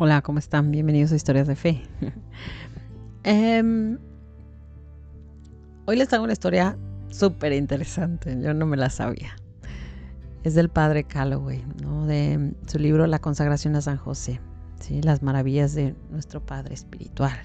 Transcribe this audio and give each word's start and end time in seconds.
Hola, 0.00 0.22
¿cómo 0.22 0.38
están? 0.38 0.70
Bienvenidos 0.70 1.10
a 1.10 1.16
Historias 1.16 1.48
de 1.48 1.56
Fe. 1.56 1.82
Em, 3.24 3.98
hoy 5.86 5.96
les 5.96 6.06
traigo 6.06 6.22
una 6.22 6.32
historia 6.32 6.78
súper 7.10 7.52
interesante, 7.52 8.40
yo 8.40 8.54
no 8.54 8.64
me 8.64 8.76
la 8.76 8.90
sabía. 8.90 9.34
Es 10.44 10.54
del 10.54 10.68
padre 10.68 11.02
Calloway, 11.02 11.64
¿no? 11.82 12.06
de 12.06 12.54
su 12.68 12.78
libro 12.78 13.08
La 13.08 13.18
consagración 13.18 13.74
a 13.74 13.80
San 13.80 13.96
José, 13.96 14.40
¿sí? 14.78 15.02
las 15.02 15.24
maravillas 15.24 15.74
de 15.74 15.96
nuestro 16.12 16.46
Padre 16.46 16.74
Espiritual. 16.74 17.36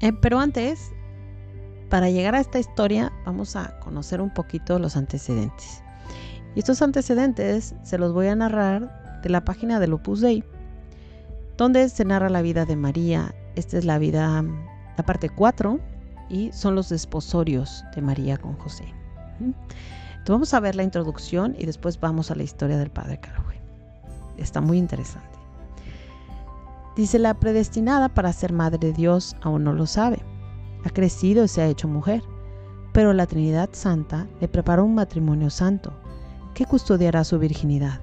Eh, 0.00 0.12
pero 0.12 0.40
antes, 0.40 0.92
para 1.88 2.10
llegar 2.10 2.34
a 2.34 2.40
esta 2.40 2.58
historia, 2.58 3.10
vamos 3.24 3.56
a 3.56 3.80
conocer 3.80 4.20
un 4.20 4.34
poquito 4.34 4.78
los 4.78 4.94
antecedentes. 4.94 5.82
Y 6.54 6.58
estos 6.58 6.82
antecedentes 6.82 7.74
se 7.82 7.96
los 7.96 8.12
voy 8.12 8.26
a 8.26 8.36
narrar 8.36 9.22
de 9.22 9.30
la 9.30 9.42
página 9.42 9.80
del 9.80 9.94
Opus 9.94 10.20
Dei 10.20 10.44
donde 11.60 11.90
se 11.90 12.06
narra 12.06 12.30
la 12.30 12.40
vida 12.40 12.64
de 12.64 12.74
María. 12.74 13.34
Esta 13.54 13.76
es 13.76 13.84
la 13.84 13.98
vida, 13.98 14.42
la 14.96 15.04
parte 15.04 15.28
4, 15.28 15.78
y 16.30 16.50
son 16.52 16.74
los 16.74 16.88
desposorios 16.88 17.84
de 17.94 18.00
María 18.00 18.38
con 18.38 18.54
José. 18.54 18.84
Entonces 19.40 20.26
vamos 20.26 20.54
a 20.54 20.60
ver 20.60 20.74
la 20.74 20.84
introducción 20.84 21.54
y 21.58 21.66
después 21.66 22.00
vamos 22.00 22.30
a 22.30 22.34
la 22.34 22.44
historia 22.44 22.78
del 22.78 22.90
Padre 22.90 23.20
Caroe. 23.20 23.60
Está 24.38 24.62
muy 24.62 24.78
interesante. 24.78 25.38
Dice, 26.96 27.18
la 27.18 27.34
predestinada 27.34 28.08
para 28.08 28.32
ser 28.32 28.54
madre 28.54 28.78
de 28.78 28.94
Dios 28.94 29.36
aún 29.42 29.62
no 29.62 29.74
lo 29.74 29.84
sabe. 29.84 30.24
Ha 30.86 30.88
crecido 30.88 31.44
y 31.44 31.48
se 31.48 31.60
ha 31.60 31.66
hecho 31.66 31.88
mujer, 31.88 32.22
pero 32.94 33.12
la 33.12 33.26
Trinidad 33.26 33.68
Santa 33.72 34.26
le 34.40 34.48
preparó 34.48 34.86
un 34.86 34.94
matrimonio 34.94 35.50
santo 35.50 35.92
que 36.54 36.64
custodiará 36.64 37.22
su 37.22 37.38
virginidad 37.38 38.00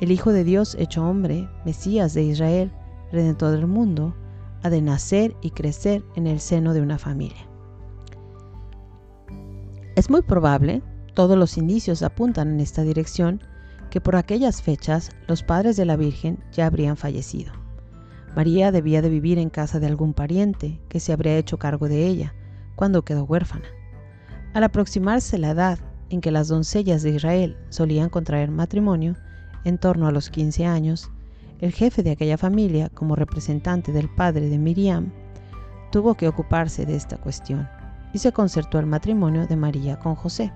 el 0.00 0.10
Hijo 0.10 0.32
de 0.32 0.44
Dios 0.44 0.76
hecho 0.78 1.06
hombre, 1.06 1.48
Mesías 1.64 2.14
de 2.14 2.24
Israel, 2.24 2.72
Redentor 3.14 3.52
del 3.52 3.66
mundo, 3.66 4.14
ha 4.62 4.70
de 4.70 4.82
nacer 4.82 5.34
y 5.40 5.50
crecer 5.50 6.04
en 6.16 6.26
el 6.26 6.40
seno 6.40 6.74
de 6.74 6.80
una 6.80 6.98
familia. 6.98 7.48
Es 9.96 10.10
muy 10.10 10.22
probable, 10.22 10.82
todos 11.14 11.38
los 11.38 11.56
indicios 11.56 12.02
apuntan 12.02 12.50
en 12.50 12.60
esta 12.60 12.82
dirección, 12.82 13.40
que 13.90 14.00
por 14.00 14.16
aquellas 14.16 14.60
fechas 14.60 15.10
los 15.28 15.42
padres 15.42 15.76
de 15.76 15.84
la 15.84 15.96
Virgen 15.96 16.42
ya 16.52 16.66
habrían 16.66 16.96
fallecido. 16.96 17.52
María 18.34 18.72
debía 18.72 19.00
de 19.00 19.08
vivir 19.08 19.38
en 19.38 19.50
casa 19.50 19.78
de 19.78 19.86
algún 19.86 20.12
pariente 20.12 20.80
que 20.88 20.98
se 20.98 21.12
habría 21.12 21.38
hecho 21.38 21.58
cargo 21.58 21.88
de 21.88 22.06
ella 22.06 22.34
cuando 22.74 23.04
quedó 23.04 23.24
huérfana. 23.24 23.66
Al 24.54 24.64
aproximarse 24.64 25.38
la 25.38 25.50
edad 25.50 25.78
en 26.10 26.20
que 26.20 26.32
las 26.32 26.48
doncellas 26.48 27.02
de 27.02 27.10
Israel 27.10 27.56
solían 27.68 28.08
contraer 28.08 28.50
matrimonio, 28.50 29.14
en 29.64 29.78
torno 29.78 30.08
a 30.08 30.12
los 30.12 30.30
15 30.30 30.66
años, 30.66 31.10
el 31.60 31.72
jefe 31.72 32.02
de 32.02 32.10
aquella 32.10 32.38
familia, 32.38 32.88
como 32.90 33.16
representante 33.16 33.92
del 33.92 34.08
padre 34.08 34.48
de 34.48 34.58
Miriam, 34.58 35.12
tuvo 35.90 36.14
que 36.14 36.28
ocuparse 36.28 36.86
de 36.86 36.96
esta 36.96 37.16
cuestión 37.16 37.68
y 38.12 38.18
se 38.18 38.32
concertó 38.32 38.78
el 38.78 38.86
matrimonio 38.86 39.46
de 39.46 39.56
María 39.56 39.98
con 39.98 40.14
José. 40.14 40.52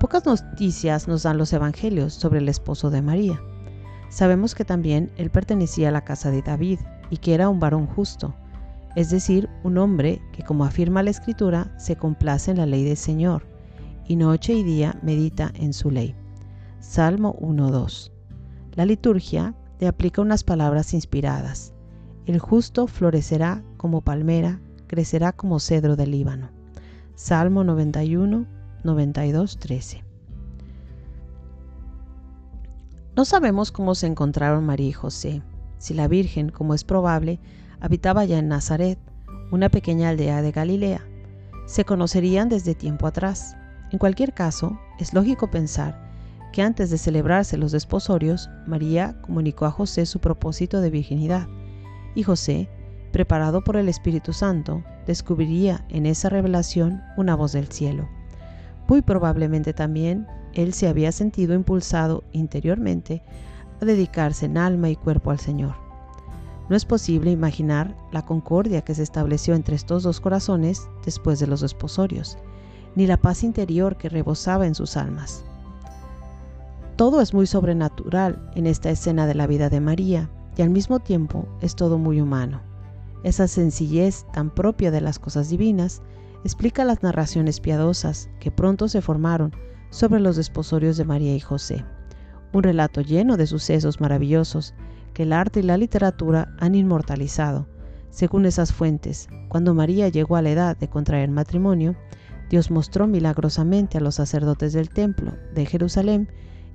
Pocas 0.00 0.26
noticias 0.26 1.08
nos 1.08 1.22
dan 1.22 1.38
los 1.38 1.52
evangelios 1.52 2.14
sobre 2.14 2.38
el 2.38 2.48
esposo 2.48 2.90
de 2.90 3.02
María. 3.02 3.40
Sabemos 4.10 4.54
que 4.54 4.64
también 4.64 5.10
él 5.16 5.30
pertenecía 5.30 5.88
a 5.88 5.92
la 5.92 6.04
casa 6.04 6.30
de 6.30 6.42
David 6.42 6.78
y 7.10 7.16
que 7.16 7.34
era 7.34 7.48
un 7.48 7.58
varón 7.58 7.86
justo, 7.86 8.34
es 8.96 9.10
decir, 9.10 9.48
un 9.64 9.78
hombre 9.78 10.20
que, 10.32 10.42
como 10.42 10.64
afirma 10.64 11.02
la 11.02 11.10
Escritura, 11.10 11.74
se 11.78 11.96
complace 11.96 12.50
en 12.50 12.58
la 12.58 12.66
ley 12.66 12.84
del 12.84 12.96
Señor 12.96 13.46
y 14.06 14.16
noche 14.16 14.52
y 14.52 14.62
día 14.62 14.98
medita 15.02 15.50
en 15.54 15.72
su 15.72 15.90
ley. 15.90 16.14
Salmo 16.80 17.34
1.2. 17.40 18.13
La 18.74 18.84
liturgia 18.84 19.54
le 19.78 19.86
aplica 19.86 20.20
unas 20.20 20.42
palabras 20.42 20.94
inspiradas. 20.94 21.72
El 22.26 22.40
justo 22.40 22.88
florecerá 22.88 23.62
como 23.76 24.00
palmera, 24.00 24.60
crecerá 24.88 25.32
como 25.32 25.60
cedro 25.60 25.94
del 25.94 26.10
Líbano. 26.10 26.50
Salmo 27.14 27.62
91, 27.62 28.46
92, 28.82 29.58
13. 29.58 30.04
No 33.14 33.24
sabemos 33.24 33.70
cómo 33.70 33.94
se 33.94 34.08
encontraron 34.08 34.66
María 34.66 34.88
y 34.88 34.92
José, 34.92 35.42
si 35.78 35.94
la 35.94 36.08
Virgen, 36.08 36.48
como 36.48 36.74
es 36.74 36.82
probable, 36.82 37.38
habitaba 37.78 38.24
ya 38.24 38.40
en 38.40 38.48
Nazaret, 38.48 38.98
una 39.52 39.68
pequeña 39.68 40.08
aldea 40.08 40.42
de 40.42 40.50
Galilea. 40.50 41.06
Se 41.66 41.84
conocerían 41.84 42.48
desde 42.48 42.74
tiempo 42.74 43.06
atrás. 43.06 43.56
En 43.92 44.00
cualquier 44.00 44.34
caso, 44.34 44.80
es 44.98 45.14
lógico 45.14 45.48
pensar 45.48 46.03
que 46.54 46.62
antes 46.62 46.88
de 46.88 46.98
celebrarse 46.98 47.56
los 47.56 47.72
desposorios, 47.72 48.48
María 48.64 49.20
comunicó 49.22 49.66
a 49.66 49.72
José 49.72 50.06
su 50.06 50.20
propósito 50.20 50.80
de 50.80 50.88
virginidad, 50.88 51.48
y 52.14 52.22
José, 52.22 52.68
preparado 53.10 53.64
por 53.64 53.76
el 53.76 53.88
Espíritu 53.88 54.32
Santo, 54.32 54.84
descubriría 55.04 55.84
en 55.88 56.06
esa 56.06 56.28
revelación 56.28 57.02
una 57.16 57.34
voz 57.34 57.50
del 57.54 57.72
cielo. 57.72 58.08
Muy 58.86 59.02
probablemente 59.02 59.72
también 59.72 60.28
él 60.52 60.74
se 60.74 60.86
había 60.86 61.10
sentido 61.10 61.54
impulsado 61.54 62.22
interiormente 62.30 63.24
a 63.82 63.84
dedicarse 63.84 64.46
en 64.46 64.56
alma 64.56 64.90
y 64.90 64.94
cuerpo 64.94 65.32
al 65.32 65.40
Señor. 65.40 65.74
No 66.68 66.76
es 66.76 66.84
posible 66.84 67.32
imaginar 67.32 67.96
la 68.12 68.22
concordia 68.22 68.82
que 68.82 68.94
se 68.94 69.02
estableció 69.02 69.56
entre 69.56 69.74
estos 69.74 70.04
dos 70.04 70.20
corazones 70.20 70.88
después 71.04 71.40
de 71.40 71.48
los 71.48 71.62
desposorios, 71.62 72.38
ni 72.94 73.08
la 73.08 73.16
paz 73.16 73.42
interior 73.42 73.96
que 73.96 74.08
rebosaba 74.08 74.68
en 74.68 74.76
sus 74.76 74.96
almas. 74.96 75.44
Todo 76.96 77.20
es 77.20 77.34
muy 77.34 77.48
sobrenatural 77.48 78.50
en 78.54 78.68
esta 78.68 78.88
escena 78.88 79.26
de 79.26 79.34
la 79.34 79.48
vida 79.48 79.68
de 79.68 79.80
María 79.80 80.30
y 80.56 80.62
al 80.62 80.70
mismo 80.70 81.00
tiempo 81.00 81.48
es 81.60 81.74
todo 81.74 81.98
muy 81.98 82.20
humano. 82.20 82.62
Esa 83.24 83.48
sencillez 83.48 84.26
tan 84.32 84.54
propia 84.54 84.92
de 84.92 85.00
las 85.00 85.18
cosas 85.18 85.48
divinas 85.48 86.02
explica 86.44 86.84
las 86.84 87.02
narraciones 87.02 87.58
piadosas 87.58 88.30
que 88.38 88.52
pronto 88.52 88.86
se 88.86 89.02
formaron 89.02 89.52
sobre 89.90 90.20
los 90.20 90.36
desposorios 90.36 90.96
de 90.96 91.04
María 91.04 91.34
y 91.34 91.40
José. 91.40 91.84
Un 92.52 92.62
relato 92.62 93.00
lleno 93.00 93.36
de 93.36 93.48
sucesos 93.48 94.00
maravillosos 94.00 94.72
que 95.14 95.24
el 95.24 95.32
arte 95.32 95.60
y 95.60 95.62
la 95.64 95.76
literatura 95.76 96.54
han 96.60 96.76
inmortalizado. 96.76 97.66
Según 98.10 98.46
esas 98.46 98.72
fuentes, 98.72 99.26
cuando 99.48 99.74
María 99.74 100.10
llegó 100.10 100.36
a 100.36 100.42
la 100.42 100.50
edad 100.50 100.76
de 100.76 100.88
contraer 100.88 101.28
matrimonio, 101.28 101.96
Dios 102.50 102.70
mostró 102.70 103.08
milagrosamente 103.08 103.98
a 103.98 104.00
los 104.00 104.14
sacerdotes 104.14 104.72
del 104.72 104.90
templo 104.90 105.32
de 105.54 105.66
Jerusalén 105.66 106.28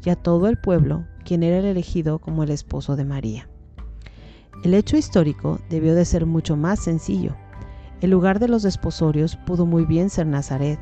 y 0.03 0.09
a 0.09 0.15
todo 0.15 0.47
el 0.47 0.57
pueblo 0.57 1.05
quien 1.25 1.43
era 1.43 1.59
el 1.59 1.65
elegido 1.65 2.19
como 2.19 2.43
el 2.43 2.49
esposo 2.49 2.95
de 2.95 3.05
María. 3.05 3.49
El 4.63 4.73
hecho 4.73 4.97
histórico 4.97 5.59
debió 5.69 5.95
de 5.95 6.05
ser 6.05 6.25
mucho 6.25 6.57
más 6.57 6.79
sencillo. 6.79 7.35
El 8.01 8.11
lugar 8.11 8.39
de 8.39 8.47
los 8.47 8.63
desposorios 8.63 9.35
pudo 9.35 9.65
muy 9.65 9.85
bien 9.85 10.09
ser 10.09 10.27
Nazaret. 10.27 10.79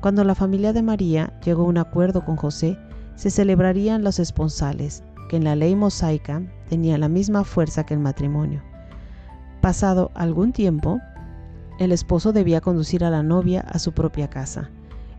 Cuando 0.00 0.24
la 0.24 0.34
familia 0.34 0.72
de 0.72 0.82
María 0.82 1.38
llegó 1.44 1.62
a 1.62 1.66
un 1.66 1.78
acuerdo 1.78 2.24
con 2.24 2.36
José, 2.36 2.76
se 3.14 3.30
celebrarían 3.30 4.02
los 4.02 4.18
esponsales, 4.18 5.04
que 5.28 5.36
en 5.36 5.44
la 5.44 5.54
ley 5.54 5.76
mosaica 5.76 6.42
tenían 6.68 7.00
la 7.00 7.08
misma 7.08 7.44
fuerza 7.44 7.84
que 7.84 7.94
el 7.94 8.00
matrimonio. 8.00 8.62
Pasado 9.60 10.10
algún 10.14 10.52
tiempo, 10.52 11.00
el 11.78 11.92
esposo 11.92 12.32
debía 12.32 12.60
conducir 12.60 13.04
a 13.04 13.10
la 13.10 13.22
novia 13.22 13.60
a 13.60 13.78
su 13.78 13.92
propia 13.92 14.28
casa. 14.28 14.70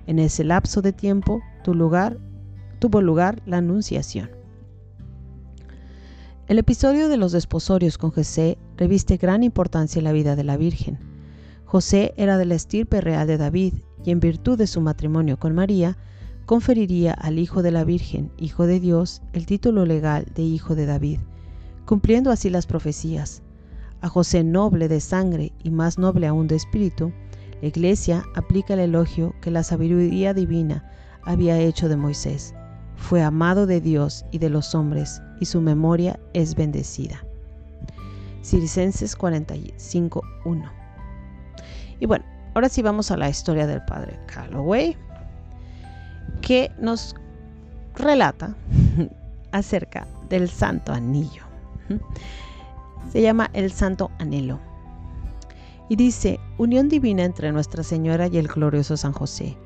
En 0.07 0.19
ese 0.19 0.43
lapso 0.43 0.81
de 0.81 0.91
tiempo, 0.91 1.41
tu 1.63 1.73
lugar 1.73 2.17
tuvo 2.83 2.99
lugar 2.99 3.41
la 3.45 3.59
Anunciación. 3.59 4.29
El 6.47 6.59
episodio 6.59 7.07
de 7.07 7.15
los 7.15 7.31
desposorios 7.31 7.97
con 7.97 8.11
José 8.11 8.57
reviste 8.75 9.15
gran 9.15 9.41
importancia 9.41 10.01
en 10.01 10.03
la 10.03 10.11
vida 10.11 10.35
de 10.35 10.43
la 10.43 10.57
Virgen. 10.57 10.99
José 11.63 12.13
era 12.17 12.37
de 12.37 12.43
la 12.43 12.55
estirpe 12.55 12.99
real 12.99 13.25
de 13.25 13.37
David 13.37 13.75
y 14.03 14.11
en 14.11 14.19
virtud 14.19 14.57
de 14.57 14.67
su 14.67 14.81
matrimonio 14.81 15.39
con 15.39 15.55
María, 15.55 15.97
conferiría 16.45 17.13
al 17.13 17.39
Hijo 17.39 17.63
de 17.63 17.71
la 17.71 17.85
Virgen, 17.85 18.33
Hijo 18.37 18.67
de 18.67 18.81
Dios, 18.81 19.21
el 19.31 19.45
título 19.45 19.85
legal 19.85 20.25
de 20.35 20.41
Hijo 20.41 20.75
de 20.75 20.85
David, 20.85 21.19
cumpliendo 21.85 22.31
así 22.31 22.49
las 22.49 22.67
profecías. 22.67 23.43
A 24.01 24.09
José 24.09 24.43
noble 24.43 24.89
de 24.89 24.99
sangre 24.99 25.53
y 25.63 25.69
más 25.71 25.97
noble 25.97 26.27
aún 26.27 26.47
de 26.49 26.57
espíritu, 26.57 27.13
la 27.61 27.69
Iglesia 27.69 28.25
aplica 28.35 28.73
el 28.73 28.81
elogio 28.81 29.33
que 29.39 29.51
la 29.51 29.63
sabiduría 29.63 30.33
divina 30.33 30.91
había 31.23 31.57
hecho 31.57 31.87
de 31.87 31.95
Moisés 31.95 32.53
fue 32.95 33.21
amado 33.21 33.65
de 33.65 33.81
Dios 33.81 34.25
y 34.31 34.37
de 34.37 34.49
los 34.49 34.75
hombres, 34.75 35.21
y 35.39 35.45
su 35.45 35.61
memoria 35.61 36.19
es 36.33 36.55
bendecida. 36.55 37.23
Circenses 38.43 39.17
45.1. 39.17 40.71
Y 41.99 42.05
bueno, 42.05 42.25
ahora 42.53 42.69
sí 42.69 42.81
vamos 42.81 43.11
a 43.11 43.17
la 43.17 43.29
historia 43.29 43.67
del 43.67 43.83
padre 43.85 44.19
Calloway, 44.27 44.97
que 46.41 46.71
nos 46.79 47.15
relata 47.95 48.55
acerca 49.51 50.07
del 50.29 50.49
santo 50.49 50.93
anillo. 50.93 51.43
Se 53.11 53.21
llama 53.21 53.49
el 53.53 53.71
santo 53.71 54.11
anhelo. 54.19 54.59
Y 55.89 55.95
dice, 55.95 56.39
unión 56.57 56.89
divina 56.89 57.23
entre 57.23 57.51
Nuestra 57.51 57.83
Señora 57.83 58.27
y 58.27 58.37
el 58.37 58.47
glorioso 58.47 58.97
San 58.97 59.11
José 59.11 59.57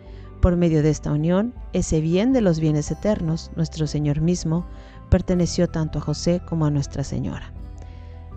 por 0.42 0.56
medio 0.56 0.84
de 0.84 0.90
esta 0.90 1.12
unión, 1.12 1.54
ese 1.74 2.02
bien 2.02 2.34
de 2.34 2.42
los 2.42 2.60
bienes 2.60 2.92
eternos, 2.92 3.52
nuestro 3.56 3.88
Señor 3.88 4.22
mismo, 4.22 4.66
perteneció 5.10 5.68
tanto 5.68 6.00
a 6.00 6.02
José 6.02 6.42
como 6.48 6.66
a 6.66 6.72
Nuestra 6.72 7.04
Señora. 7.04 7.54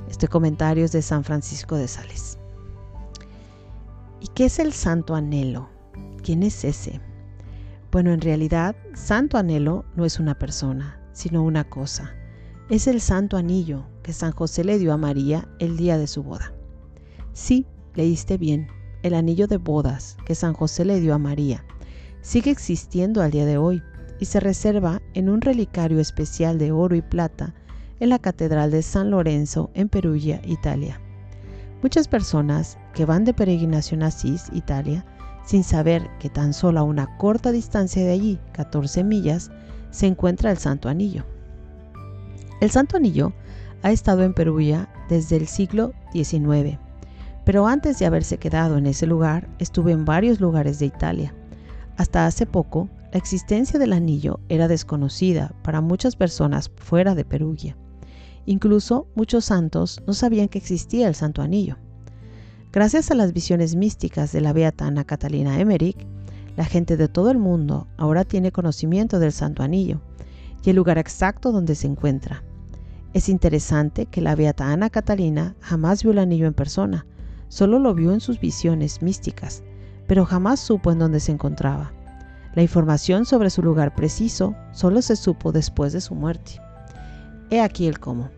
Este 0.09 0.29
comentario 0.29 0.85
es 0.85 0.93
de 0.93 1.03
San 1.03 1.25
Francisco 1.25 1.77
de 1.77 1.89
Sales. 1.89 2.39
¿Y 4.21 4.29
qué 4.29 4.47
es 4.47 4.59
el 4.59 4.73
santo 4.73 5.15
anhelo? 5.15 5.69
¿Quién 6.23 6.43
es 6.43 6.65
ese? 6.65 7.01
Bueno, 7.93 8.13
en 8.13 8.21
realidad, 8.21 8.77
santo 8.95 9.37
anhelo 9.39 9.85
no 9.97 10.05
es 10.05 10.21
una 10.21 10.39
persona, 10.39 11.01
sino 11.13 11.43
una 11.43 11.65
cosa. 11.65 12.15
Es 12.69 12.87
el 12.87 13.01
santo 13.01 13.37
anillo 13.37 13.87
que 14.03 14.13
San 14.13 14.33
José 14.33 14.65
le 14.65 14.79
dio 14.79 14.93
a 14.93 14.97
María 14.97 15.49
el 15.59 15.77
día 15.77 15.99
de 15.99 16.07
su 16.07 16.23
boda. 16.23 16.53
Sí, 17.33 17.67
leíste 17.95 18.39
bien, 18.39 18.69
el 19.03 19.15
anillo 19.15 19.47
de 19.47 19.57
bodas 19.57 20.17
que 20.25 20.35
San 20.35 20.55
José 20.55 20.85
le 20.85 21.01
dio 21.01 21.15
a 21.15 21.19
María 21.19 21.65
sigue 22.23 22.51
existiendo 22.51 23.23
al 23.23 23.31
día 23.31 23.47
de 23.47 23.59
hoy 23.59 23.83
y 24.19 24.27
se 24.27 24.41
reserva 24.41 25.01
en 25.15 25.29
un 25.29 25.41
relicario 25.41 26.01
especial 26.01 26.59
de 26.59 26.73
oro 26.73 26.95
y 26.95 27.03
plata 27.03 27.55
en 28.01 28.09
la 28.11 28.19
Catedral 28.19 28.71
de 28.71 28.83
San 28.83 29.11
Lorenzo 29.11 29.71
en 29.75 29.89
Perugia, 29.89 30.41
Italia. 30.45 31.01
Muchas 31.83 32.09
personas 32.09 32.79
que 32.95 33.07
van 33.07 33.25
de 33.25 33.33
peregrinación 33.33 34.03
a 34.03 34.09
Asís, 34.09 34.49
Italia, 34.53 35.05
sin 35.45 35.65
saber 35.65 36.09
que 36.19 36.29
tan 36.29 36.53
solo 36.53 36.81
a 36.81 36.83
una 36.85 37.17
corta 37.17 37.53
distancia 37.53 38.05
de 38.05 38.13
allí, 38.13 38.39
14 38.53 39.03
millas, 39.05 39.51
se 39.91 40.07
encuentra 40.07 40.51
el 40.51 40.59
Santo 40.59 40.89
Anillo. 40.89 41.25
El 42.61 42.71
Santo 42.71 42.99
Anillo 42.99 43.33
ha 43.83 43.91
estado 43.91 44.23
en 44.23 44.35
Perugia 44.35 44.89
desde 45.09 45.37
el 45.37 45.47
siglo 45.47 45.95
XIX, 46.13 46.79
pero 47.45 47.67
antes 47.67 47.99
de 47.99 48.07
haberse 48.07 48.37
quedado 48.37 48.77
en 48.77 48.87
ese 48.87 49.07
lugar, 49.07 49.49
estuvo 49.59 49.89
en 49.89 50.05
varios 50.05 50.41
lugares 50.41 50.79
de 50.79 50.87
Italia. 50.87 51.35
Hasta 52.01 52.25
hace 52.25 52.47
poco, 52.47 52.89
la 53.13 53.19
existencia 53.19 53.79
del 53.79 53.93
anillo 53.93 54.41
era 54.49 54.69
desconocida 54.69 55.53
para 55.63 55.83
muchas 55.83 56.17
personas 56.17 56.71
fuera 56.77 57.15
de 57.15 57.27
Perugia. 57.27 57.77
Incluso 58.47 59.07
muchos 59.15 59.45
santos 59.45 60.01
no 60.07 60.15
sabían 60.15 60.49
que 60.49 60.57
existía 60.57 61.09
el 61.09 61.15
Santo 61.15 61.43
Anillo. 61.43 61.77
Gracias 62.73 63.11
a 63.11 63.15
las 63.15 63.35
visiones 63.35 63.77
místicas 63.77 64.33
de 64.33 64.41
la 64.41 64.55
beata 64.55 64.87
Ana 64.87 65.05
Catalina 65.05 65.61
Emmerich, 65.61 66.07
la 66.57 66.65
gente 66.65 66.97
de 66.97 67.09
todo 67.09 67.31
el 67.31 67.37
mundo 67.37 67.87
ahora 67.99 68.25
tiene 68.25 68.51
conocimiento 68.51 69.19
del 69.19 69.33
Santo 69.33 69.63
Anillo 69.63 70.01
y 70.65 70.71
el 70.71 70.77
lugar 70.77 70.97
exacto 70.97 71.53
donde 71.53 71.75
se 71.75 71.87
encuentra. 71.87 72.43
Es 73.13 73.29
interesante 73.29 74.07
que 74.07 74.23
la 74.23 74.35
beata 74.37 74.73
Ana 74.73 74.89
Catalina 74.89 75.55
jamás 75.61 76.03
vio 76.03 76.13
el 76.13 76.19
anillo 76.19 76.47
en 76.47 76.55
persona, 76.55 77.05
solo 77.49 77.79
lo 77.79 77.93
vio 77.95 78.15
en 78.15 78.21
sus 78.21 78.41
visiones 78.41 79.03
místicas, 79.03 79.63
pero 80.11 80.27
jamás 80.27 80.59
supo 80.59 80.91
en 80.91 80.99
dónde 80.99 81.21
se 81.21 81.31
encontraba. 81.31 81.93
La 82.55 82.63
información 82.63 83.27
sobre 83.27 83.49
su 83.49 83.63
lugar 83.63 83.95
preciso 83.95 84.57
solo 84.73 85.03
se 85.03 85.15
supo 85.15 85.53
después 85.53 85.93
de 85.93 86.01
su 86.01 86.17
muerte. 86.17 86.61
He 87.49 87.61
aquí 87.61 87.87
el 87.87 88.01
cómo 88.01 88.29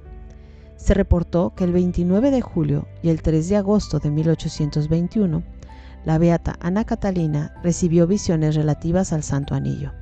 se 0.77 0.93
reportó 0.93 1.55
que 1.55 1.65
el 1.65 1.73
29 1.73 2.31
de 2.31 2.43
julio 2.43 2.87
y 3.03 3.09
el 3.09 3.23
3 3.23 3.49
de 3.49 3.57
agosto 3.57 4.01
de 4.01 4.11
1821, 4.11 5.43
la 6.05 6.19
beata 6.19 6.59
Ana 6.61 6.85
Catalina 6.85 7.55
recibió 7.63 8.07
visiones 8.07 8.55
relativas 8.55 9.15
al 9.15 9.23
Santo 9.23 9.55
Anillo. 9.55 9.93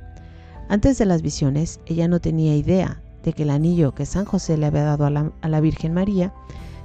Antes 0.67 0.97
de 0.97 1.05
las 1.05 1.21
visiones, 1.21 1.79
ella 1.85 2.09
no 2.09 2.19
tenía 2.19 2.53
idea 2.53 3.01
de 3.23 3.31
que 3.31 3.43
el 3.43 3.49
anillo 3.49 3.93
que 3.93 4.05
San 4.05 4.25
José 4.25 4.57
le 4.57 4.65
había 4.65 4.83
dado 4.83 5.05
a 5.05 5.09
la, 5.09 5.31
a 5.39 5.47
la 5.47 5.61
Virgen 5.61 5.93
María 5.93 6.33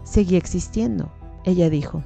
seguía 0.04 0.38
existiendo. 0.38 1.10
Ella 1.44 1.70
dijo, 1.70 2.04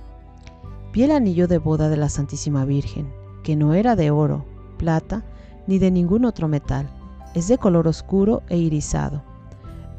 el 0.95 1.11
anillo 1.11 1.49
de 1.49 1.59
boda 1.59 1.89
de 1.89 1.97
la 1.97 2.09
Santísima 2.09 2.65
Virgen, 2.65 3.13
que 3.43 3.57
no 3.57 3.75
era 3.75 3.97
de 3.97 4.11
oro, 4.11 4.45
plata, 4.77 5.25
ni 5.67 5.79
de 5.79 5.91
ningún 5.91 6.25
otro 6.25 6.49
metal, 6.49 6.91
es 7.35 7.49
de 7.49 7.59
color 7.59 7.89
oscuro 7.89 8.43
e 8.49 8.59
irisado 8.59 9.23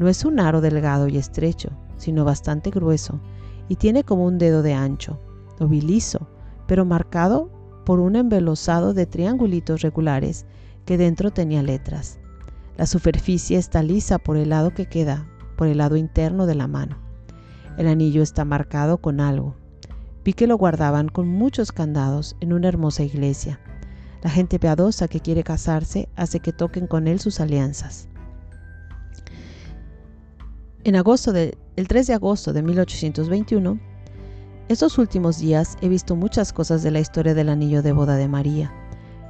no 0.02 0.10
es 0.10 0.26
un 0.26 0.40
aro 0.40 0.62
delgado 0.62 1.08
y 1.08 1.18
estrecho, 1.18 1.70
sino 1.98 2.26
bastante 2.26 2.72
grueso, 2.72 3.20
y 3.70 3.76
tiene 3.76 4.04
como 4.04 4.26
un 4.26 4.40
dedo 4.40 4.64
de 4.64 4.74
ancho, 4.74 5.20
ovilizo, 5.60 6.28
pero 6.66 6.86
marcado 6.86 7.52
por 7.86 8.00
un 8.00 8.16
embelosado 8.16 8.96
de 8.96 9.06
triangulitos 9.06 9.82
regulares 9.82 10.48
que 10.86 10.98
dentro 10.98 11.30
tenía 11.30 11.62
letras. 11.62 12.20
La 12.78 12.88
superficie 12.88 13.60
está 13.60 13.84
lisa 13.84 14.18
por 14.18 14.38
el 14.38 14.50
lado 14.50 14.74
que 14.74 14.88
queda, 14.88 15.28
por 15.56 15.68
el 15.68 15.78
lado 15.78 15.98
interno 15.98 16.48
de 16.48 16.56
la 16.56 16.68
mano. 16.68 16.98
El 17.78 17.88
anillo 17.88 18.24
está 18.24 18.44
marcado 18.44 18.98
con 18.98 19.20
algo. 19.20 19.56
Vi 20.24 20.34
que 20.34 20.48
lo 20.48 20.58
guardaban 20.58 21.10
con 21.10 21.28
muchos 21.28 21.72
candados 21.72 22.36
en 22.40 22.54
una 22.54 22.68
hermosa 22.68 23.04
iglesia. 23.04 23.60
La 24.22 24.30
gente 24.30 24.60
piadosa 24.60 25.08
que 25.08 25.20
quiere 25.20 25.44
casarse 25.44 26.10
hace 26.16 26.40
que 26.40 26.54
toquen 26.54 26.86
con 26.86 27.08
él 27.08 27.20
sus 27.20 27.40
alianzas. 27.40 28.08
En 30.84 30.96
agosto 30.96 31.32
de, 31.32 31.58
el 31.76 31.88
3 31.88 32.08
de 32.08 32.14
agosto 32.14 32.54
de 32.54 32.62
1821, 32.62 33.80
estos 34.68 34.98
últimos 34.98 35.40
días 35.40 35.78
he 35.82 35.90
visto 35.90 36.16
muchas 36.16 36.54
cosas 36.54 36.82
de 36.84 36.92
la 36.92 37.00
historia 37.00 37.34
del 37.34 37.50
anillo 37.50 37.82
de 37.82 37.92
boda 37.92 38.16
de 38.16 38.28
María, 38.28 38.72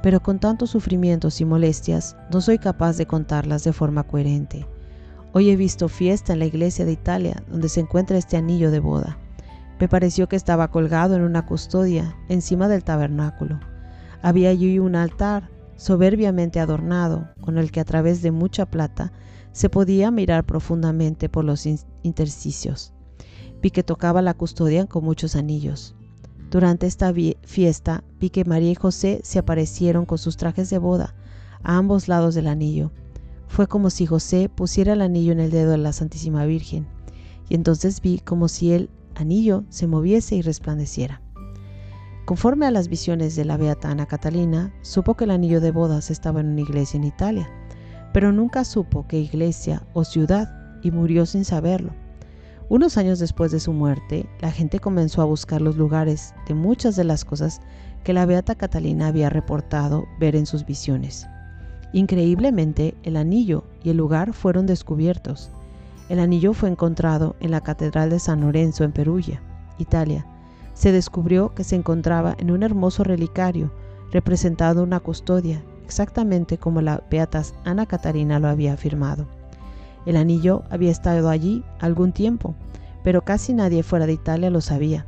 pero 0.02 0.20
con 0.22 0.38
tantos 0.38 0.70
sufrimientos 0.70 1.40
y 1.40 1.44
molestias 1.44 2.16
no 2.30 2.40
soy 2.40 2.58
capaz 2.58 2.96
de 2.96 3.06
contarlas 3.06 3.64
de 3.64 3.72
forma 3.72 4.02
coherente. 4.02 4.66
Hoy 5.32 5.50
he 5.50 5.56
visto 5.56 5.88
fiesta 5.88 6.34
en 6.34 6.38
la 6.38 6.46
iglesia 6.46 6.84
de 6.84 6.92
Italia 6.92 7.42
donde 7.48 7.68
se 7.68 7.80
encuentra 7.80 8.18
este 8.18 8.36
anillo 8.36 8.70
de 8.70 8.80
boda. 8.80 9.18
Me 9.80 9.88
pareció 9.88 10.28
que 10.28 10.36
estaba 10.36 10.70
colgado 10.70 11.16
en 11.16 11.22
una 11.22 11.46
custodia 11.46 12.16
encima 12.28 12.68
del 12.68 12.84
tabernáculo. 12.84 13.58
Había 14.22 14.50
allí 14.50 14.78
un 14.78 14.94
altar 14.94 15.50
soberbiamente 15.76 16.60
adornado 16.60 17.28
con 17.40 17.58
el 17.58 17.72
que 17.72 17.80
a 17.80 17.84
través 17.84 18.22
de 18.22 18.30
mucha 18.30 18.66
plata 18.66 19.12
se 19.52 19.68
podía 19.68 20.10
mirar 20.10 20.44
profundamente 20.44 21.28
por 21.28 21.44
los 21.44 21.66
intersticios. 22.02 22.92
Vi 23.60 23.70
que 23.70 23.82
tocaba 23.82 24.22
la 24.22 24.34
custodia 24.34 24.86
con 24.86 25.04
muchos 25.04 25.36
anillos. 25.36 25.94
Durante 26.50 26.86
esta 26.86 27.12
fiesta 27.42 28.04
vi 28.20 28.30
que 28.30 28.44
María 28.44 28.70
y 28.70 28.74
José 28.74 29.20
se 29.24 29.38
aparecieron 29.38 30.06
con 30.06 30.18
sus 30.18 30.36
trajes 30.36 30.70
de 30.70 30.78
boda 30.78 31.14
a 31.62 31.76
ambos 31.76 32.08
lados 32.08 32.34
del 32.34 32.46
anillo. 32.46 32.92
Fue 33.48 33.66
como 33.66 33.90
si 33.90 34.06
José 34.06 34.48
pusiera 34.48 34.92
el 34.92 35.02
anillo 35.02 35.32
en 35.32 35.40
el 35.40 35.50
dedo 35.50 35.72
de 35.72 35.78
la 35.78 35.92
Santísima 35.92 36.44
Virgen, 36.44 36.86
y 37.48 37.54
entonces 37.54 38.00
vi 38.00 38.18
como 38.18 38.48
si 38.48 38.72
el 38.72 38.90
anillo 39.14 39.64
se 39.68 39.86
moviese 39.86 40.36
y 40.36 40.42
resplandeciera. 40.42 41.20
Conforme 42.24 42.66
a 42.66 42.70
las 42.70 42.88
visiones 42.88 43.36
de 43.36 43.44
la 43.44 43.56
Beata 43.56 43.90
Ana 43.90 44.06
Catalina, 44.06 44.72
supo 44.82 45.14
que 45.14 45.24
el 45.24 45.30
anillo 45.30 45.60
de 45.60 45.70
bodas 45.72 46.10
estaba 46.10 46.40
en 46.40 46.48
una 46.48 46.60
iglesia 46.60 46.98
en 46.98 47.04
Italia 47.04 47.50
pero 48.12 48.32
nunca 48.32 48.64
supo 48.64 49.06
qué 49.08 49.18
iglesia 49.18 49.82
o 49.94 50.04
ciudad 50.04 50.54
y 50.82 50.90
murió 50.90 51.26
sin 51.26 51.44
saberlo. 51.44 51.94
Unos 52.68 52.96
años 52.96 53.18
después 53.18 53.50
de 53.52 53.60
su 53.60 53.72
muerte, 53.72 54.26
la 54.40 54.50
gente 54.50 54.78
comenzó 54.78 55.20
a 55.22 55.26
buscar 55.26 55.60
los 55.60 55.76
lugares 55.76 56.34
de 56.46 56.54
muchas 56.54 56.96
de 56.96 57.04
las 57.04 57.24
cosas 57.24 57.60
que 58.04 58.12
la 58.12 58.26
Beata 58.26 58.54
Catalina 58.54 59.08
había 59.08 59.30
reportado 59.30 60.04
ver 60.18 60.36
en 60.36 60.46
sus 60.46 60.64
visiones. 60.64 61.26
Increíblemente, 61.92 62.94
el 63.02 63.16
anillo 63.16 63.64
y 63.82 63.90
el 63.90 63.98
lugar 63.98 64.32
fueron 64.32 64.66
descubiertos. 64.66 65.50
El 66.12 66.18
anillo 66.18 66.52
fue 66.52 66.68
encontrado 66.68 67.36
en 67.40 67.52
la 67.52 67.62
Catedral 67.62 68.10
de 68.10 68.18
San 68.18 68.42
Lorenzo 68.42 68.84
en 68.84 68.92
Perugia, 68.92 69.40
Italia. 69.78 70.26
Se 70.74 70.92
descubrió 70.92 71.54
que 71.54 71.64
se 71.64 71.74
encontraba 71.74 72.36
en 72.38 72.50
un 72.50 72.62
hermoso 72.62 73.02
relicario, 73.02 73.72
representado 74.10 74.82
una 74.82 75.00
custodia 75.00 75.64
exactamente 75.86 76.58
como 76.58 76.82
la 76.82 77.02
Beata 77.10 77.44
Ana 77.64 77.86
Catarina 77.86 78.38
lo 78.38 78.48
había 78.48 78.74
afirmado. 78.74 79.26
El 80.04 80.16
anillo 80.16 80.64
había 80.68 80.90
estado 80.90 81.30
allí 81.30 81.64
algún 81.80 82.12
tiempo, 82.12 82.54
pero 83.02 83.24
casi 83.24 83.54
nadie 83.54 83.82
fuera 83.82 84.04
de 84.04 84.12
Italia 84.12 84.50
lo 84.50 84.60
sabía. 84.60 85.06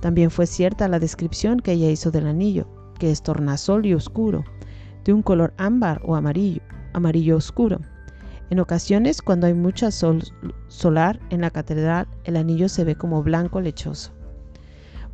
También 0.00 0.30
fue 0.30 0.46
cierta 0.46 0.86
la 0.86 1.00
descripción 1.00 1.58
que 1.58 1.72
ella 1.72 1.90
hizo 1.90 2.12
del 2.12 2.28
anillo, 2.28 2.68
que 3.00 3.10
es 3.10 3.20
tornasol 3.20 3.84
y 3.84 3.94
oscuro, 3.94 4.44
de 5.04 5.12
un 5.12 5.22
color 5.22 5.54
ámbar 5.56 6.00
o 6.04 6.14
amarillo, 6.14 6.62
amarillo 6.92 7.36
oscuro. 7.36 7.80
En 8.48 8.60
ocasiones, 8.60 9.22
cuando 9.22 9.48
hay 9.48 9.54
mucha 9.54 9.90
sol 9.90 10.22
solar 10.68 11.18
en 11.30 11.40
la 11.40 11.50
catedral, 11.50 12.06
el 12.24 12.36
anillo 12.36 12.68
se 12.68 12.84
ve 12.84 12.94
como 12.94 13.22
blanco 13.22 13.60
lechoso. 13.60 14.12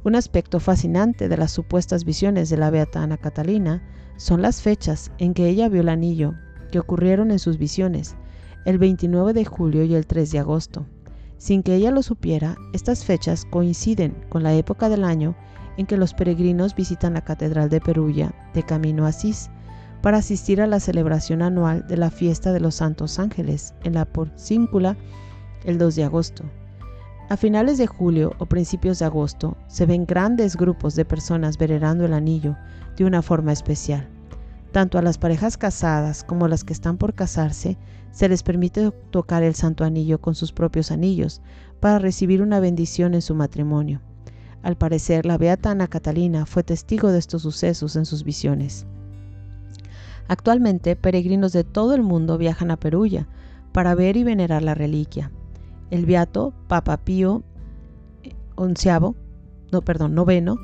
Un 0.04 0.16
aspecto 0.16 0.60
fascinante 0.60 1.28
de 1.28 1.36
las 1.36 1.52
supuestas 1.52 2.04
visiones 2.04 2.50
de 2.50 2.58
la 2.58 2.70
Beata 2.70 3.02
Ana 3.02 3.16
Catalina 3.16 3.82
son 4.16 4.42
las 4.42 4.60
fechas 4.60 5.12
en 5.18 5.32
que 5.32 5.48
ella 5.48 5.68
vio 5.68 5.80
el 5.80 5.88
anillo, 5.88 6.34
que 6.70 6.78
ocurrieron 6.78 7.30
en 7.30 7.38
sus 7.38 7.56
visiones, 7.56 8.16
el 8.66 8.78
29 8.78 9.32
de 9.32 9.44
julio 9.44 9.84
y 9.84 9.94
el 9.94 10.06
3 10.06 10.30
de 10.30 10.38
agosto. 10.38 10.86
Sin 11.38 11.62
que 11.62 11.74
ella 11.74 11.90
lo 11.90 12.02
supiera, 12.02 12.56
estas 12.74 13.04
fechas 13.04 13.46
coinciden 13.46 14.14
con 14.28 14.42
la 14.42 14.54
época 14.54 14.88
del 14.88 15.04
año 15.04 15.34
en 15.78 15.86
que 15.86 15.96
los 15.96 16.12
peregrinos 16.12 16.74
visitan 16.74 17.14
la 17.14 17.24
Catedral 17.24 17.70
de 17.70 17.80
Perugia 17.80 18.34
de 18.52 18.62
camino 18.62 19.06
a 19.06 19.08
Asís 19.08 19.50
para 20.02 20.18
asistir 20.18 20.60
a 20.60 20.66
la 20.66 20.80
celebración 20.80 21.42
anual 21.42 21.86
de 21.86 21.96
la 21.96 22.10
fiesta 22.10 22.52
de 22.52 22.60
los 22.60 22.74
Santos 22.74 23.18
Ángeles 23.18 23.72
en 23.84 23.94
la 23.94 24.04
Porcíncula 24.04 24.96
el 25.64 25.78
2 25.78 25.94
de 25.94 26.04
agosto. 26.04 26.44
A 27.28 27.36
finales 27.36 27.78
de 27.78 27.86
julio 27.86 28.34
o 28.38 28.46
principios 28.46 28.98
de 28.98 29.04
agosto 29.04 29.56
se 29.68 29.86
ven 29.86 30.04
grandes 30.04 30.56
grupos 30.56 30.96
de 30.96 31.04
personas 31.04 31.56
venerando 31.56 32.04
el 32.04 32.12
anillo 32.12 32.56
de 32.96 33.04
una 33.04 33.22
forma 33.22 33.52
especial. 33.52 34.08
Tanto 34.72 34.98
a 34.98 35.02
las 35.02 35.18
parejas 35.18 35.56
casadas 35.56 36.24
como 36.24 36.46
a 36.46 36.48
las 36.48 36.64
que 36.64 36.72
están 36.72 36.98
por 36.98 37.14
casarse, 37.14 37.78
se 38.10 38.28
les 38.28 38.42
permite 38.42 38.90
tocar 39.10 39.42
el 39.42 39.54
santo 39.54 39.84
anillo 39.84 40.20
con 40.20 40.34
sus 40.34 40.52
propios 40.52 40.90
anillos 40.90 41.40
para 41.80 41.98
recibir 41.98 42.42
una 42.42 42.58
bendición 42.58 43.14
en 43.14 43.22
su 43.22 43.34
matrimonio. 43.34 44.00
Al 44.62 44.76
parecer, 44.76 45.26
la 45.26 45.38
beata 45.38 45.70
Ana 45.70 45.86
Catalina 45.86 46.44
fue 46.44 46.62
testigo 46.62 47.10
de 47.12 47.18
estos 47.18 47.42
sucesos 47.42 47.96
en 47.96 48.04
sus 48.04 48.24
visiones. 48.24 48.86
Actualmente, 50.32 50.96
peregrinos 50.96 51.52
de 51.52 51.62
todo 51.62 51.94
el 51.94 52.02
mundo 52.02 52.38
viajan 52.38 52.70
a 52.70 52.78
Perulla 52.78 53.28
para 53.70 53.94
ver 53.94 54.16
y 54.16 54.24
venerar 54.24 54.62
la 54.62 54.74
reliquia. 54.74 55.30
El 55.90 56.06
beato 56.06 56.54
Papa 56.68 56.96
Pío 56.96 57.42
XI, 58.56 59.14
no, 59.72 59.82
perdón, 59.82 60.14
noveno, 60.14 60.56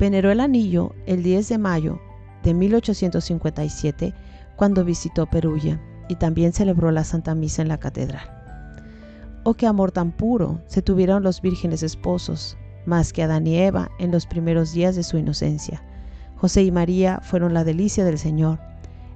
veneró 0.00 0.32
el 0.32 0.40
anillo 0.40 0.92
el 1.06 1.22
10 1.22 1.50
de 1.50 1.58
mayo 1.58 2.00
de 2.42 2.52
1857 2.52 4.12
cuando 4.56 4.84
visitó 4.84 5.26
Perulla 5.26 5.80
y 6.08 6.16
también 6.16 6.52
celebró 6.52 6.90
la 6.90 7.04
Santa 7.04 7.36
Misa 7.36 7.62
en 7.62 7.68
la 7.68 7.78
catedral. 7.78 8.28
Oh, 9.44 9.54
qué 9.54 9.68
amor 9.68 9.92
tan 9.92 10.10
puro 10.10 10.60
se 10.66 10.82
tuvieron 10.82 11.22
los 11.22 11.40
vírgenes 11.40 11.84
esposos, 11.84 12.56
más 12.86 13.12
que 13.12 13.22
Adán 13.22 13.46
y 13.46 13.56
Eva 13.56 13.88
en 14.00 14.10
los 14.10 14.26
primeros 14.26 14.72
días 14.72 14.96
de 14.96 15.04
su 15.04 15.16
inocencia. 15.16 15.80
José 16.38 16.64
y 16.64 16.72
María 16.72 17.20
fueron 17.22 17.54
la 17.54 17.62
delicia 17.62 18.04
del 18.04 18.18
Señor, 18.18 18.58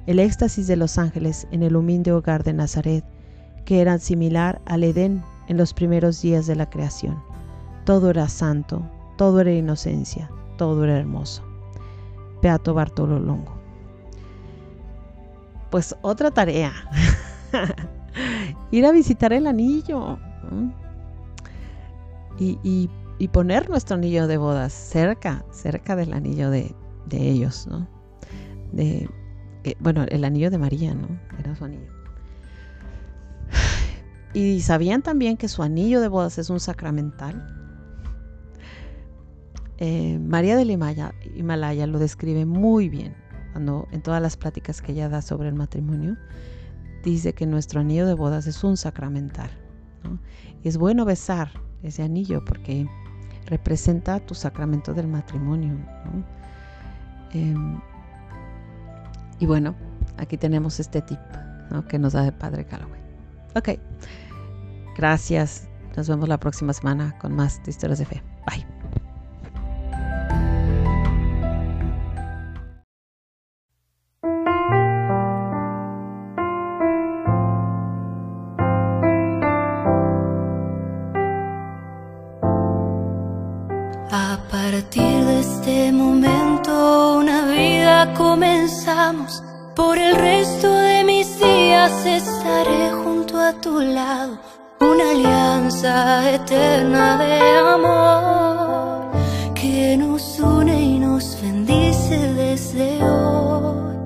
el 0.06 0.18
éxtasis 0.18 0.66
de 0.66 0.76
los 0.76 0.98
ángeles 0.98 1.46
en 1.50 1.62
el 1.62 1.76
humilde 1.76 2.12
hogar 2.12 2.44
de 2.44 2.52
Nazaret, 2.52 3.04
que 3.64 3.80
era 3.80 3.98
similar 3.98 4.60
al 4.66 4.84
Edén 4.84 5.22
en 5.48 5.56
los 5.56 5.75
primeros 5.75 6.22
días 6.22 6.46
de 6.46 6.56
la 6.56 6.70
creación. 6.70 7.20
Todo 7.84 8.10
era 8.10 8.28
santo, 8.28 8.88
todo 9.16 9.40
era 9.40 9.52
inocencia, 9.52 10.30
todo 10.56 10.84
era 10.84 10.98
hermoso. 10.98 11.42
Beato 12.42 12.75
Bartolo 12.75 13.18
Longo. 13.18 13.52
Pues 15.70 15.94
otra 16.02 16.30
tarea. 16.30 16.72
Ir 18.70 18.86
a 18.86 18.92
visitar 18.92 19.32
el 19.32 19.46
anillo. 19.46 20.18
Y, 22.38 22.88
poner 23.32 23.68
nuestro 23.68 23.96
anillo 23.96 24.26
de 24.26 24.36
bodas 24.36 24.72
cerca, 24.72 25.44
cerca 25.50 25.96
del 25.96 26.12
anillo 26.12 26.50
de, 26.50 26.75
ellos, 27.10 27.66
¿no? 27.66 27.88
De, 28.72 29.08
eh, 29.66 29.76
bueno, 29.80 30.04
el 30.08 30.25
anillo 30.25 30.49
de 30.49 30.58
María, 30.58 30.94
¿no? 30.94 31.08
Era 31.40 31.56
su 31.56 31.64
anillo. 31.64 31.90
Y 34.32 34.61
sabían 34.61 35.02
también 35.02 35.37
que 35.37 35.49
su 35.49 35.62
anillo 35.62 36.00
de 36.00 36.06
bodas 36.06 36.38
es 36.38 36.50
un 36.50 36.61
sacramental. 36.61 37.52
Eh, 39.78 40.20
María 40.20 40.56
del 40.56 40.70
Himalaya, 40.70 41.87
lo 41.87 41.99
describe 41.99 42.46
muy 42.46 42.88
bien 42.88 43.16
cuando 43.52 43.88
en 43.90 44.02
todas 44.02 44.23
las 44.23 44.37
pláticas 44.37 44.82
que 44.82 44.92
ella 44.92 45.08
da 45.08 45.20
sobre 45.20 45.49
el 45.49 45.54
matrimonio 45.54 46.16
dice 47.02 47.32
que 47.32 47.46
nuestro 47.46 47.80
anillo 47.80 48.06
de 48.06 48.14
bodas 48.14 48.46
es 48.46 48.62
un 48.62 48.76
sacramental. 48.76 49.50
Y 50.62 50.68
es 50.68 50.76
bueno 50.76 51.04
besar 51.04 51.50
ese 51.82 52.04
anillo 52.04 52.44
porque 52.44 52.87
representa 53.46 54.20
tu 54.20 54.35
sacramento 54.35 54.94
del 54.94 55.08
matrimonio. 55.08 55.76
Em, 57.32 57.80
y 59.38 59.47
bueno, 59.47 59.75
aquí 60.19 60.37
tenemos 60.37 60.81
este 60.81 61.02
tip 61.02 61.19
que 61.88 61.99
nos 61.99 62.12
da 62.12 62.26
el 62.26 62.33
Padre 62.33 62.64
Calloway. 62.64 63.00
Ok, 63.55 63.71
gracias. 64.97 65.69
Nos 65.97 66.09
vemos 66.09 66.28
la 66.28 66.38
próxima 66.38 66.73
semana 66.73 67.16
con 67.19 67.35
más 67.35 67.61
historias 67.66 67.99
de 67.99 68.07
fe. 68.07 68.23
Bye. 68.47 68.75
Por 89.75 89.98
el 89.98 90.16
resto 90.16 90.72
de 90.72 91.04
mis 91.04 91.38
días 91.38 92.06
estaré 92.06 92.90
junto 92.92 93.38
a 93.38 93.52
tu 93.60 93.80
lado, 93.80 94.38
una 94.80 95.10
alianza 95.10 96.30
eterna 96.30 97.18
de 97.18 97.58
amor 97.58 99.10
que 99.54 99.96
nos 99.96 100.38
une 100.38 100.80
y 100.80 100.98
nos 100.98 101.40
bendice 101.42 102.32
desde 102.32 103.02
hoy. 103.02 103.96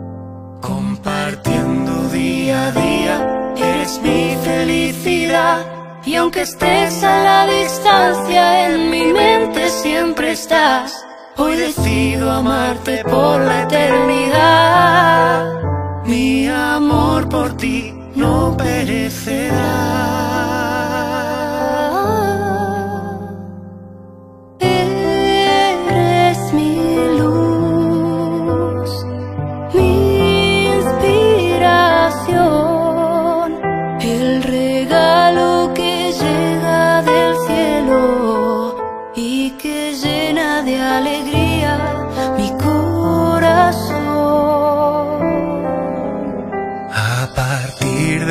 Compartiendo 0.60 2.08
día 2.08 2.66
a 2.66 2.72
día, 2.72 3.54
eres 3.56 4.00
mi 4.02 4.36
felicidad. 4.42 5.69
Y 6.04 6.14
aunque 6.14 6.42
estés 6.42 7.04
a 7.04 7.22
la 7.22 7.46
distancia, 7.46 8.68
en 8.68 8.90
mi 8.90 9.12
mente 9.12 9.68
siempre 9.68 10.32
estás. 10.32 11.04
Hoy 11.36 11.56
decido 11.56 12.30
amarte 12.30 13.04
por 13.04 13.40
la 13.40 13.62
eternidad. 13.64 15.60
Mi 16.04 16.48
amor 16.48 17.28
por 17.28 17.56
ti 17.56 17.94
no 18.14 18.56
perecerá. 18.56 20.29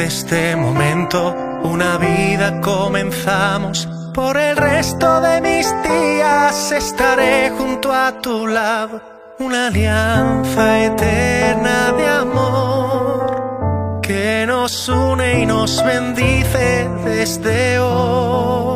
Este 0.10 0.56
momento 0.56 1.36
una 1.64 1.98
vida 1.98 2.62
comenzamos. 2.62 3.88
Por 4.14 4.38
el 4.38 4.58
resto 4.58 5.22
de 5.22 5.42
mis 5.42 5.68
días 5.84 6.72
estaré 6.72 7.52
junto 7.58 7.94
a 7.94 8.20
tu 8.20 8.48
lado. 8.48 9.02
Una 9.40 9.68
alianza 9.68 10.84
eterna 10.84 11.94
de 11.98 12.08
amor 12.08 14.02
que 14.02 14.46
nos 14.48 14.90
une 14.90 15.42
y 15.42 15.46
nos 15.46 15.84
bendice 15.84 16.90
desde 17.06 17.80
hoy. 17.80 18.69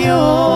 Y 0.00 0.04
que 0.04 0.48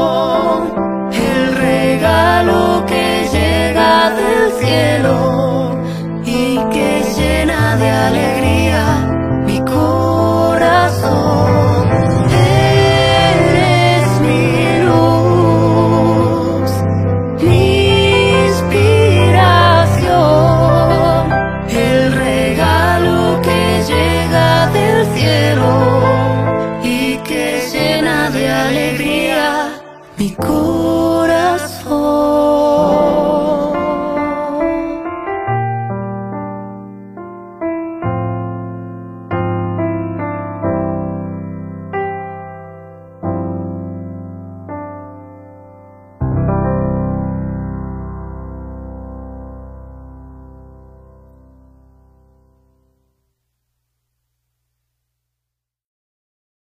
mi 30.22 30.30
corazón. 30.30 31.01